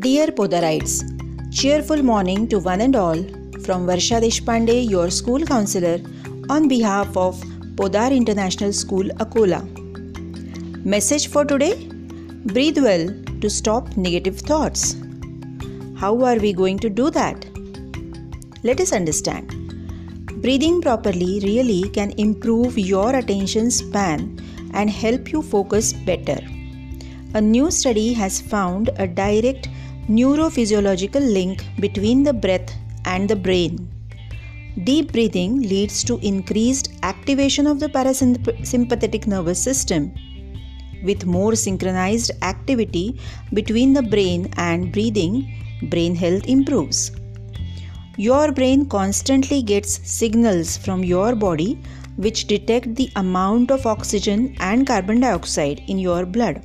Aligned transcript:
Dear 0.00 0.28
Podarites, 0.28 1.02
cheerful 1.52 2.04
morning 2.04 2.46
to 2.50 2.60
one 2.60 2.82
and 2.82 2.94
all 2.94 3.16
from 3.64 3.84
Varsha 3.84 4.20
Deshpande, 4.22 4.88
your 4.88 5.10
school 5.10 5.44
counselor, 5.44 5.98
on 6.48 6.68
behalf 6.68 7.16
of 7.16 7.34
Podar 7.74 8.14
International 8.16 8.72
School, 8.72 9.08
Akola. 9.24 9.60
Message 10.84 11.26
for 11.26 11.44
today 11.44 11.74
Breathe 12.44 12.78
well 12.78 13.08
to 13.40 13.50
stop 13.50 13.96
negative 13.96 14.38
thoughts. 14.38 14.94
How 15.96 16.22
are 16.22 16.36
we 16.36 16.52
going 16.52 16.78
to 16.78 16.88
do 16.88 17.10
that? 17.10 17.44
Let 18.62 18.78
us 18.78 18.92
understand. 18.92 19.50
Breathing 20.42 20.80
properly 20.80 21.40
really 21.42 21.88
can 21.88 22.12
improve 22.18 22.78
your 22.78 23.16
attention 23.16 23.72
span 23.72 24.38
and 24.74 24.88
help 24.88 25.32
you 25.32 25.42
focus 25.42 25.92
better. 25.92 26.38
A 27.34 27.40
new 27.40 27.72
study 27.72 28.12
has 28.12 28.40
found 28.40 28.90
a 28.96 29.08
direct 29.08 29.68
neurophysiological 30.08 31.20
link 31.20 31.62
between 31.80 32.22
the 32.22 32.32
breath 32.32 32.74
and 33.04 33.28
the 33.28 33.36
brain. 33.36 33.88
Deep 34.84 35.12
breathing 35.12 35.60
leads 35.60 36.02
to 36.02 36.18
increased 36.20 36.92
activation 37.02 37.66
of 37.66 37.78
the 37.78 37.88
parasympathetic 37.88 39.26
nervous 39.26 39.62
system. 39.62 40.14
With 41.04 41.26
more 41.26 41.54
synchronized 41.54 42.30
activity 42.40 43.20
between 43.52 43.92
the 43.92 44.02
brain 44.02 44.50
and 44.56 44.92
breathing, 44.92 45.52
brain 45.90 46.14
health 46.14 46.46
improves. 46.46 47.12
Your 48.16 48.50
brain 48.50 48.86
constantly 48.86 49.60
gets 49.62 50.00
signals 50.10 50.78
from 50.78 51.04
your 51.04 51.34
body 51.34 51.82
which 52.16 52.46
detect 52.46 52.94
the 52.94 53.10
amount 53.16 53.70
of 53.70 53.86
oxygen 53.86 54.56
and 54.58 54.86
carbon 54.86 55.20
dioxide 55.20 55.82
in 55.86 55.98
your 55.98 56.24
blood. 56.24 56.64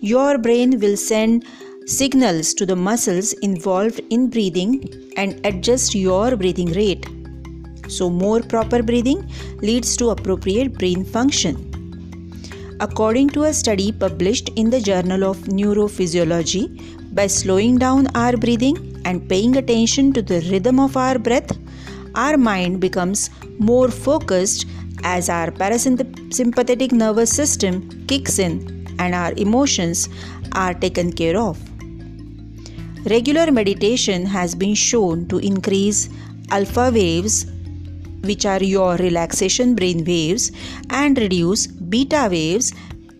Your 0.00 0.36
brain 0.36 0.78
will 0.78 0.96
send 0.98 1.46
signals 1.86 2.54
to 2.54 2.64
the 2.64 2.74
muscles 2.74 3.32
involved 3.34 4.00
in 4.10 4.28
breathing 4.30 5.12
and 5.16 5.44
adjust 5.44 5.94
your 5.94 6.34
breathing 6.36 6.72
rate. 6.72 7.06
So, 7.88 8.08
more 8.08 8.40
proper 8.40 8.82
breathing 8.82 9.30
leads 9.60 9.96
to 9.98 10.10
appropriate 10.10 10.78
brain 10.78 11.04
function. 11.04 11.70
According 12.80 13.30
to 13.30 13.44
a 13.44 13.52
study 13.52 13.92
published 13.92 14.48
in 14.56 14.70
the 14.70 14.80
Journal 14.80 15.24
of 15.24 15.36
Neurophysiology, 15.44 17.14
by 17.14 17.26
slowing 17.26 17.76
down 17.78 18.08
our 18.16 18.36
breathing 18.36 19.00
and 19.04 19.28
paying 19.28 19.56
attention 19.56 20.12
to 20.14 20.22
the 20.22 20.40
rhythm 20.50 20.80
of 20.80 20.96
our 20.96 21.18
breath, 21.18 21.56
our 22.14 22.36
mind 22.36 22.80
becomes 22.80 23.30
more 23.58 23.88
focused 23.88 24.66
as 25.04 25.28
our 25.28 25.50
parasympathetic 25.50 26.92
nervous 26.92 27.30
system 27.30 27.88
kicks 28.06 28.38
in 28.38 28.86
and 28.98 29.14
our 29.14 29.32
emotions 29.36 30.08
are 30.52 30.74
taken 30.74 31.12
care 31.12 31.36
of. 31.36 31.73
Regular 33.06 33.52
meditation 33.52 34.24
has 34.24 34.54
been 34.54 34.74
shown 34.74 35.26
to 35.28 35.36
increase 35.38 36.08
alpha 36.50 36.90
waves, 36.90 37.44
which 38.22 38.46
are 38.46 38.62
your 38.62 38.96
relaxation 38.96 39.74
brain 39.74 40.04
waves, 40.06 40.50
and 40.88 41.18
reduce 41.18 41.66
beta 41.66 42.28
waves, 42.30 42.72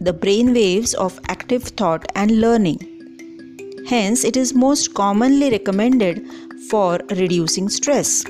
the 0.00 0.12
brain 0.12 0.54
waves 0.54 0.94
of 0.94 1.18
active 1.28 1.64
thought 1.64 2.06
and 2.14 2.40
learning. 2.40 2.78
Hence, 3.88 4.22
it 4.22 4.36
is 4.36 4.54
most 4.54 4.94
commonly 4.94 5.50
recommended 5.50 6.24
for 6.70 7.00
reducing 7.10 7.68
stress. 7.68 8.22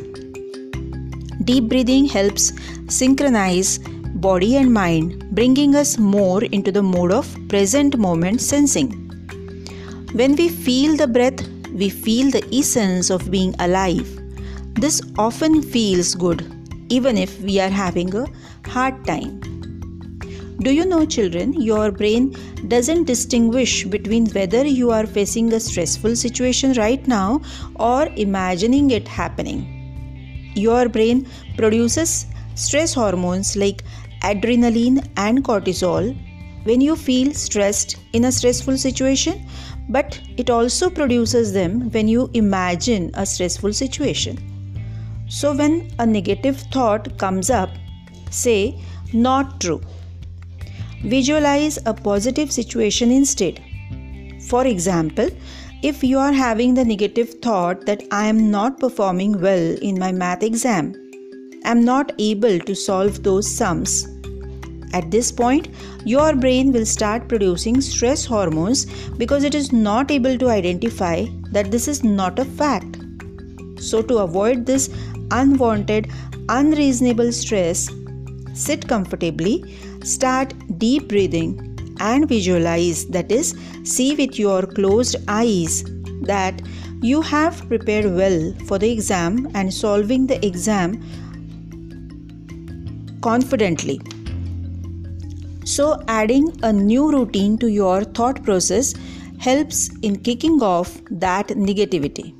Deep 1.44 1.68
breathing 1.68 2.06
helps 2.06 2.50
synchronize 2.88 3.78
body 4.14 4.56
and 4.56 4.72
mind, 4.72 5.34
bringing 5.34 5.74
us 5.74 5.98
more 5.98 6.44
into 6.44 6.72
the 6.72 6.82
mode 6.82 7.12
of 7.12 7.28
present 7.48 7.98
moment 7.98 8.40
sensing. 8.40 9.01
When 10.14 10.36
we 10.36 10.50
feel 10.50 10.94
the 10.98 11.06
breath, 11.06 11.40
we 11.70 11.88
feel 11.88 12.30
the 12.30 12.44
essence 12.54 13.08
of 13.08 13.30
being 13.30 13.54
alive. 13.58 14.06
This 14.74 15.00
often 15.16 15.62
feels 15.62 16.14
good, 16.14 16.44
even 16.90 17.16
if 17.16 17.40
we 17.40 17.58
are 17.60 17.70
having 17.70 18.14
a 18.14 18.26
hard 18.66 19.06
time. 19.06 19.40
Do 20.60 20.70
you 20.70 20.84
know, 20.84 21.06
children, 21.06 21.54
your 21.54 21.90
brain 21.90 22.36
doesn't 22.68 23.04
distinguish 23.04 23.84
between 23.84 24.26
whether 24.32 24.66
you 24.66 24.90
are 24.90 25.06
facing 25.06 25.50
a 25.54 25.58
stressful 25.58 26.14
situation 26.14 26.74
right 26.74 27.08
now 27.08 27.40
or 27.76 28.06
imagining 28.16 28.90
it 28.90 29.08
happening. 29.08 30.52
Your 30.54 30.90
brain 30.90 31.26
produces 31.56 32.26
stress 32.54 32.92
hormones 32.92 33.56
like 33.56 33.82
adrenaline 34.20 35.08
and 35.16 35.42
cortisol 35.42 36.14
when 36.64 36.80
you 36.80 36.94
feel 36.96 37.32
stressed 37.32 37.96
in 38.12 38.26
a 38.26 38.30
stressful 38.30 38.76
situation, 38.78 39.44
but 39.88 40.20
it 40.36 40.50
also 40.50 40.88
produces 40.88 41.52
them 41.52 41.90
when 41.90 42.08
you 42.08 42.30
imagine 42.34 43.10
a 43.14 43.26
stressful 43.26 43.72
situation. 43.72 44.38
So, 45.28 45.54
when 45.54 45.90
a 45.98 46.06
negative 46.06 46.58
thought 46.72 47.18
comes 47.18 47.50
up, 47.50 47.70
say, 48.30 48.78
not 49.12 49.60
true. 49.60 49.80
Visualize 51.04 51.78
a 51.84 51.94
positive 51.94 52.52
situation 52.52 53.10
instead. 53.10 53.60
For 54.48 54.66
example, 54.66 55.30
if 55.82 56.04
you 56.04 56.18
are 56.18 56.32
having 56.32 56.74
the 56.74 56.84
negative 56.84 57.34
thought 57.42 57.86
that 57.86 58.02
I 58.12 58.26
am 58.26 58.50
not 58.50 58.78
performing 58.78 59.40
well 59.40 59.76
in 59.82 59.98
my 59.98 60.12
math 60.12 60.42
exam, 60.42 60.94
I 61.64 61.70
am 61.70 61.84
not 61.84 62.12
able 62.18 62.58
to 62.60 62.74
solve 62.74 63.22
those 63.22 63.50
sums. 63.50 64.06
At 64.92 65.10
this 65.10 65.32
point, 65.32 65.68
your 66.04 66.34
brain 66.34 66.72
will 66.72 66.84
start 66.84 67.28
producing 67.28 67.80
stress 67.80 68.24
hormones 68.24 68.86
because 69.16 69.44
it 69.44 69.54
is 69.54 69.72
not 69.72 70.10
able 70.10 70.36
to 70.38 70.48
identify 70.48 71.26
that 71.50 71.70
this 71.70 71.88
is 71.88 72.04
not 72.04 72.38
a 72.38 72.44
fact. 72.44 72.98
So, 73.78 74.02
to 74.02 74.18
avoid 74.18 74.66
this 74.66 74.90
unwanted, 75.30 76.10
unreasonable 76.48 77.32
stress, 77.32 77.88
sit 78.52 78.86
comfortably, 78.86 79.64
start 80.04 80.52
deep 80.78 81.08
breathing, 81.08 81.68
and 81.98 82.28
visualize 82.28 83.06
that 83.06 83.30
is, 83.32 83.54
see 83.84 84.14
with 84.14 84.38
your 84.38 84.62
closed 84.66 85.16
eyes 85.28 85.84
that 86.22 86.60
you 87.00 87.20
have 87.20 87.66
prepared 87.68 88.14
well 88.14 88.54
for 88.66 88.78
the 88.78 88.90
exam 88.90 89.50
and 89.54 89.72
solving 89.72 90.26
the 90.26 90.44
exam 90.46 91.02
confidently. 93.22 94.00
So, 95.64 96.02
adding 96.08 96.52
a 96.62 96.72
new 96.72 97.10
routine 97.10 97.56
to 97.58 97.68
your 97.70 98.04
thought 98.04 98.42
process 98.42 98.94
helps 99.38 99.90
in 100.02 100.18
kicking 100.18 100.62
off 100.62 101.00
that 101.10 101.48
negativity. 101.48 102.34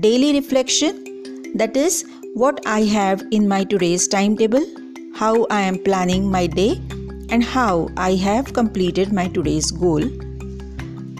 Daily 0.00 0.32
reflection 0.32 1.52
that 1.54 1.76
is 1.76 2.04
what 2.34 2.60
I 2.66 2.80
have 2.84 3.22
in 3.30 3.46
my 3.46 3.64
today's 3.64 4.08
timetable, 4.08 4.64
how 5.14 5.46
I 5.50 5.60
am 5.60 5.78
planning 5.78 6.30
my 6.30 6.46
day, 6.46 6.80
and 7.28 7.44
how 7.44 7.90
I 7.96 8.14
have 8.14 8.54
completed 8.54 9.12
my 9.12 9.28
today's 9.28 9.70
goal. 9.70 10.02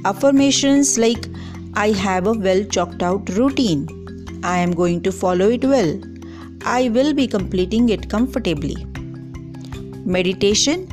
Affirmations 0.06 0.98
like 0.98 1.28
I 1.74 1.88
have 1.90 2.26
a 2.26 2.32
well 2.32 2.64
chalked 2.64 3.02
out 3.02 3.28
routine. 3.30 3.88
I 4.42 4.56
am 4.58 4.72
going 4.72 5.02
to 5.02 5.12
follow 5.12 5.50
it 5.50 5.64
well. 5.64 6.00
I 6.64 6.88
will 6.88 7.12
be 7.12 7.26
completing 7.26 7.90
it 7.90 8.08
comfortably. 8.08 8.91
Meditation 10.04 10.88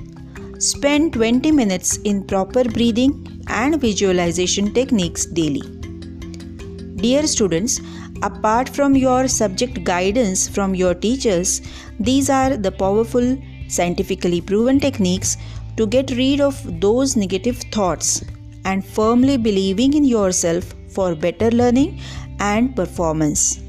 Spend 0.60 1.14
20 1.14 1.52
minutes 1.52 1.98
in 1.98 2.24
proper 2.26 2.64
breathing 2.64 3.44
and 3.48 3.80
visualization 3.82 4.74
techniques 4.74 5.26
daily. 5.26 5.62
Dear 6.98 7.26
students, 7.26 7.80
apart 8.22 8.70
from 8.70 8.96
your 8.96 9.28
subject 9.28 9.84
guidance 9.84 10.48
from 10.48 10.76
your 10.76 10.94
teachers, 10.94 11.62
these 12.00 12.30
are 12.30 12.58
the 12.58 12.72
powerful, 12.72 13.42
scientifically 13.68 14.42
proven 14.42 14.80
techniques 14.80 15.38
to 15.78 15.88
get 15.88 16.12
rid 16.12 16.42
of 16.42 16.82
those 16.82 17.16
negative 17.16 17.58
thoughts 17.72 18.24
and 18.66 18.86
firmly 18.86 19.38
believing 19.38 19.94
in 19.94 20.04
yourself 20.04 20.76
for 20.90 21.16
better 21.16 21.50
learning 21.52 22.00
and 22.40 22.76
performance. 22.76 23.62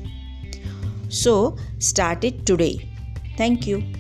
So, 1.09 1.57
start 1.79 2.25
it 2.25 2.45
today. 2.45 2.91
Thank 3.37 3.67
you. 3.67 4.00